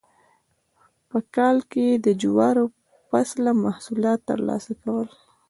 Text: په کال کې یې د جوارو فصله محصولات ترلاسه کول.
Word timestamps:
په 1.09 1.17
کال 1.35 1.57
کې 1.71 1.81
یې 1.89 1.95
د 2.05 2.07
جوارو 2.21 2.65
فصله 3.09 3.51
محصولات 3.65 4.19
ترلاسه 4.29 4.73
کول. 4.83 5.07